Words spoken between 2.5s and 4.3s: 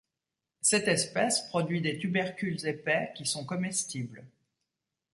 épais qui sont comestible.